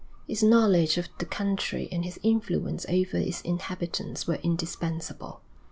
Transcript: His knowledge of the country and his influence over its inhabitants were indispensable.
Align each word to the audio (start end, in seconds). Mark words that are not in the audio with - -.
His 0.27 0.41
knowledge 0.41 0.97
of 0.97 1.09
the 1.19 1.25
country 1.27 1.87
and 1.91 2.03
his 2.03 2.19
influence 2.23 2.87
over 2.89 3.17
its 3.17 3.39
inhabitants 3.41 4.25
were 4.25 4.39
indispensable. 4.41 5.41